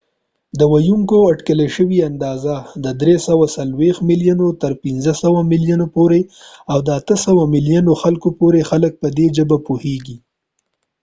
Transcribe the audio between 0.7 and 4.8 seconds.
ويونکو اټکل شوي اندازه د 340 ملیونو نه تر